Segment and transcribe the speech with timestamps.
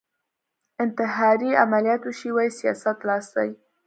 [0.83, 3.49] انتحاري عملیات وشي وايي سیاست لاس دی